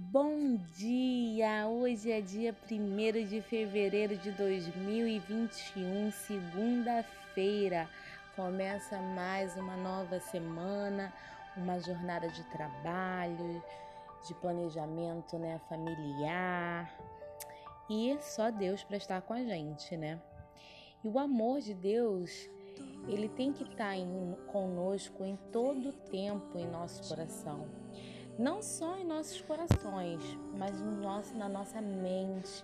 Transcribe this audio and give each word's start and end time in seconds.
Bom 0.00 0.56
dia! 0.76 1.66
Hoje 1.66 2.12
é 2.12 2.20
dia 2.20 2.56
1 2.70 3.26
de 3.26 3.42
fevereiro 3.42 4.16
de 4.16 4.30
2021, 4.30 6.12
segunda-feira. 6.12 7.90
Começa 8.36 8.96
mais 9.00 9.56
uma 9.56 9.76
nova 9.76 10.20
semana, 10.20 11.12
uma 11.56 11.80
jornada 11.80 12.28
de 12.28 12.44
trabalho, 12.44 13.60
de 14.24 14.34
planejamento 14.34 15.36
né, 15.36 15.60
familiar. 15.68 16.96
E 17.90 18.16
só 18.20 18.52
Deus 18.52 18.84
para 18.84 18.98
estar 18.98 19.20
com 19.22 19.32
a 19.32 19.42
gente, 19.42 19.96
né? 19.96 20.22
E 21.02 21.08
o 21.08 21.18
amor 21.18 21.60
de 21.60 21.74
Deus, 21.74 22.48
ele 23.08 23.28
tem 23.28 23.52
que 23.52 23.64
estar 23.64 23.96
em, 23.96 24.36
conosco 24.46 25.24
em 25.24 25.36
todo 25.50 25.88
o 25.88 25.92
tempo 25.92 26.56
em 26.56 26.68
nosso 26.68 27.06
coração 27.08 27.66
não 28.38 28.62
só 28.62 28.96
em 28.96 29.04
nossos 29.04 29.40
corações, 29.40 30.22
mas 30.56 30.78
no 30.80 30.92
nosso, 30.92 31.36
na 31.36 31.48
nossa 31.48 31.80
mente. 31.80 32.62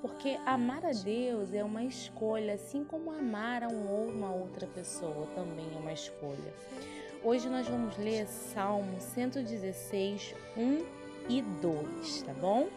Porque 0.00 0.38
amar 0.46 0.86
a 0.86 0.92
Deus 0.92 1.52
é 1.52 1.64
uma 1.64 1.82
escolha, 1.82 2.54
assim 2.54 2.84
como 2.84 3.10
amar 3.10 3.64
a 3.64 3.68
um, 3.68 4.08
uma 4.08 4.30
outra 4.32 4.66
pessoa 4.68 5.26
também 5.34 5.66
é 5.74 5.78
uma 5.78 5.92
escolha. 5.92 6.54
Hoje 7.22 7.48
nós 7.50 7.66
vamos 7.66 7.98
ler 7.98 8.26
Salmo 8.26 8.98
116, 8.98 10.34
1 10.56 10.86
e 11.28 11.42
2, 11.42 12.22
tá 12.22 12.32
bom? 12.32 12.68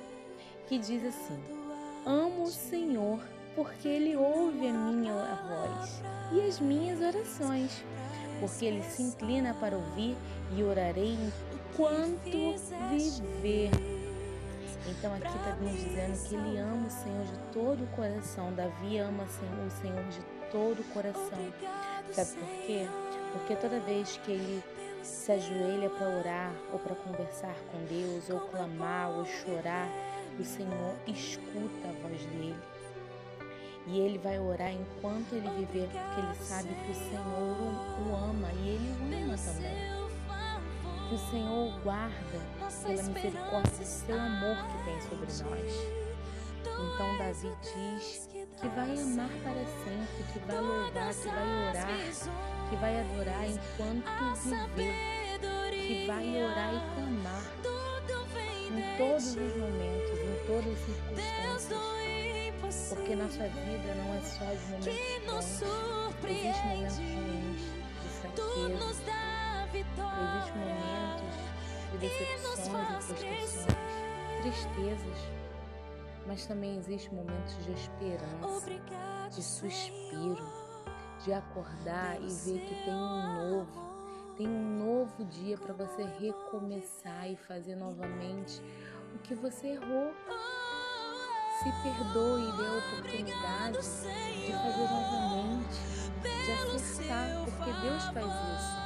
Que 0.67 0.77
diz 0.79 1.05
assim: 1.05 1.39
Amo 2.05 2.43
o 2.43 2.47
Senhor 2.47 3.21
porque 3.55 3.87
Ele 3.87 4.17
ouve 4.17 4.67
a 4.67 4.73
minha 4.73 5.13
voz 5.13 6.01
e 6.33 6.41
as 6.41 6.59
minhas 6.59 6.99
orações, 6.99 7.85
porque 8.41 8.65
Ele 8.65 8.83
se 8.83 9.01
inclina 9.03 9.53
para 9.53 9.77
ouvir 9.77 10.17
e 10.57 10.63
orarei 10.63 11.17
enquanto 11.73 12.55
viver. 12.91 13.71
Então 14.87 15.13
aqui 15.15 15.27
está 15.27 15.55
nos 15.55 15.71
dizendo 15.71 16.27
que 16.27 16.35
ele 16.35 16.57
ama 16.57 16.87
o 16.87 16.91
Senhor 16.91 17.25
de 17.25 17.37
todo 17.51 17.83
o 17.83 17.87
coração. 17.87 18.53
Davi 18.53 18.99
ama 18.99 19.23
o 19.23 19.71
Senhor 19.81 20.03
de 20.09 20.21
todo 20.51 20.79
o 20.79 20.83
coração. 20.93 21.39
Sabe 22.11 22.31
por 22.31 22.47
quê? 22.65 22.87
Porque 23.31 23.55
toda 23.55 23.79
vez 23.79 24.19
que 24.23 24.31
ele 24.31 24.63
se 25.01 25.31
ajoelha 25.31 25.89
para 25.89 26.07
orar 26.07 26.53
ou 26.71 26.79
para 26.79 26.95
conversar 26.95 27.55
com 27.71 27.83
Deus, 27.85 28.29
ou 28.29 28.39
clamar, 28.49 29.09
ou 29.09 29.25
chorar, 29.25 29.89
o 30.39 30.43
Senhor 30.43 30.95
escuta 31.07 31.87
a 31.87 32.07
voz 32.07 32.23
dele. 32.27 32.55
E 33.87 33.99
ele 33.99 34.17
vai 34.17 34.39
orar 34.39 34.71
enquanto 34.71 35.33
ele 35.33 35.49
viver, 35.49 35.89
porque 35.89 36.21
ele 36.21 36.45
sabe 36.45 36.69
que 36.69 36.91
o 36.91 36.95
Senhor 36.95 38.11
o 38.11 38.15
ama 38.15 38.49
e 38.61 38.69
ele 38.69 38.91
o 38.91 39.23
ama 39.25 39.37
também 39.37 40.02
que 41.09 41.15
o 41.15 41.17
Senhor 41.29 41.79
guarda 41.83 42.39
pela 42.83 43.03
misericórdia 43.03 43.71
do 43.71 43.85
seu 43.85 44.19
amor 44.19 44.57
que 44.67 44.83
tem 44.85 45.01
sobre 45.01 45.25
nós. 45.25 45.73
Então 46.63 47.17
Davi 47.17 47.51
diz 47.61 48.29
que 48.31 48.67
vai 48.69 48.91
amar 48.99 49.29
para 49.43 49.65
sempre, 49.83 50.23
que 50.31 50.39
vai 50.39 50.59
louvar, 50.61 51.13
que 51.13 51.27
vai 51.27 51.47
orar, 51.69 51.99
que 52.69 52.75
vai 52.77 52.99
adorar 53.01 53.45
enquanto 53.49 54.05
viver, 54.75 55.39
que 55.71 56.07
vai 56.07 56.43
orar 56.43 56.73
e 56.73 56.79
clamar 56.95 57.43
em 58.73 58.97
todos 58.97 59.27
os 59.35 59.55
momentos, 59.57 60.19
em 60.19 60.35
todas 60.47 60.73
as 60.73 60.79
circunstâncias. 60.79 61.73
Porque 62.89 63.15
nossa 63.15 63.43
vida 63.49 63.95
não 63.95 64.13
é 64.15 64.21
só 64.21 64.45
de 64.45 64.65
momentos 64.71 64.87
bons, 65.25 65.45
existem 66.25 66.73
momentos 66.75 66.97
ruins, 66.97 67.61
de 68.01 68.09
fraqueza, 68.09 68.69
Existem 70.13 70.55
momentos 70.57 70.92
decepções 72.03 72.59
e 72.59 73.15
frustrações, 73.15 73.65
tristezas, 74.41 75.17
mas 76.27 76.45
também 76.45 76.77
existem 76.77 77.13
momentos 77.13 77.55
de 77.63 77.71
esperança, 77.71 78.71
de 79.29 79.41
suspiro, 79.41 80.45
de 81.23 81.31
acordar 81.31 82.21
e 82.21 82.27
ver 82.27 82.59
que 82.59 82.75
tem 82.83 82.93
um 82.93 83.33
novo, 83.35 84.35
tem 84.35 84.47
um 84.47 84.79
novo 84.79 85.23
dia 85.25 85.57
para 85.57 85.73
você 85.73 86.03
recomeçar 86.19 87.29
e 87.29 87.37
fazer 87.37 87.75
novamente 87.75 88.61
o 89.15 89.19
que 89.19 89.33
você 89.35 89.67
errou. 89.67 90.11
Se 91.59 91.71
perdoe 91.81 92.41
e 92.41 92.51
dê 92.57 92.65
a 92.65 92.77
oportunidade 92.77 93.77
de 93.77 94.51
fazer 94.51 94.89
novamente, 94.91 96.11
de 96.21 96.75
acertar, 96.75 97.45
porque 97.45 97.71
Deus 97.81 98.03
faz 98.05 98.25
isso. 98.25 98.82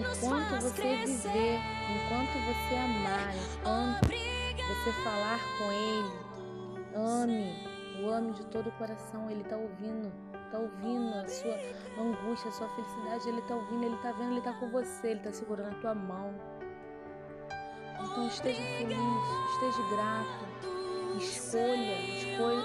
enquanto 0.00 0.62
você 0.62 0.96
viver, 1.04 1.58
enquanto 1.90 2.32
você 2.46 2.74
amar, 2.76 3.34
enquanto 3.34 4.20
você 4.84 4.92
falar 5.04 5.40
com 5.58 5.72
Ele, 5.72 6.30
ame, 6.94 8.02
o 8.02 8.10
ame 8.10 8.32
de 8.32 8.46
todo 8.46 8.68
o 8.68 8.72
coração, 8.72 9.30
Ele 9.30 9.42
está 9.42 9.56
ouvindo, 9.56 10.12
está 10.46 10.58
ouvindo 10.58 11.14
a 11.14 11.28
sua 11.28 11.56
angústia, 11.98 12.48
a 12.48 12.52
sua 12.52 12.68
felicidade, 12.70 13.28
Ele 13.28 13.40
está 13.40 13.54
ouvindo, 13.54 13.84
Ele 13.84 13.96
está 13.96 14.12
vendo, 14.12 14.30
Ele 14.30 14.38
está 14.38 14.52
com 14.54 14.70
você, 14.70 15.08
Ele 15.08 15.20
está 15.20 15.32
segurando 15.32 15.76
a 15.76 15.80
tua 15.80 15.94
mão. 15.94 16.34
Então 18.02 18.26
esteja 18.26 18.62
feliz, 18.62 18.96
esteja 19.52 19.88
grato, 19.90 21.18
escolha, 21.18 22.00
escolha 22.00 22.62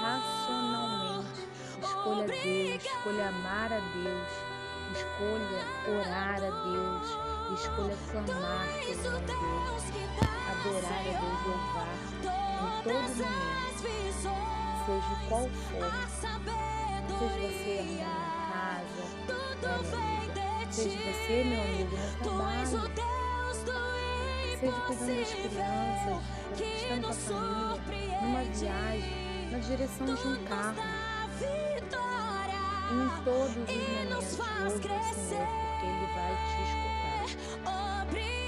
racionalmente, 0.00 1.48
escolha 1.82 2.26
Deus, 2.26 2.84
escolha 2.84 3.28
amar 3.28 3.72
a 3.72 3.80
Deus 3.80 4.49
Escolha 4.92 5.62
orar 5.88 6.36
a 6.36 6.50
Deus, 6.64 7.06
escolha 7.54 7.96
clamar 8.10 8.66
pelo 8.78 9.12
nome 9.12 9.80
adorar 10.50 10.92
a 10.92 11.02
Deus, 11.02 11.40
louvar 11.46 11.94
em 11.94 12.22
todo 12.22 12.92
momento, 12.92 13.24
seja 14.86 15.14
qual 15.28 15.46
for, 15.48 15.86
seja 17.18 17.38
você 17.40 18.02
arrumando 18.02 18.44
casa, 18.50 19.02
seja 20.70 20.98
você, 20.98 21.36
meu 21.44 21.62
amigo, 21.62 21.96
no 21.96 22.22
trabalho, 22.22 22.66
seja 24.58 24.80
cuidando 24.86 25.16
das 25.20 25.30
crianças, 25.30 26.18
estando 26.52 27.02
com 27.02 27.08
a 27.08 27.12
família, 27.78 28.20
numa 28.22 28.42
viagem, 28.44 29.50
na 29.50 29.58
direção 29.58 30.06
de 30.06 30.26
um 30.26 30.44
carro 30.44 30.82
em 32.90 33.24
todos 33.24 33.50
os 33.50 33.56
momentos, 33.56 34.10
nos 34.10 34.38
o 35.10 35.14
Senhor, 35.28 35.46
porque 35.46 35.86
Ele 35.86 36.06
vai 36.14 36.32
te 36.46 36.62
escutar. 36.62 38.39